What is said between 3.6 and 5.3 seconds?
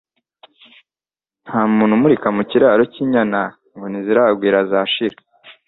ngo ntizagwira zashira